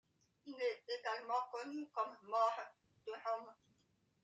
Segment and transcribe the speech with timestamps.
[0.47, 2.59] Il est également connu comme More
[3.05, 3.53] de Rome.